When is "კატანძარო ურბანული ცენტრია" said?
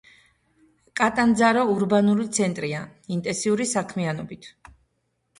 0.99-2.79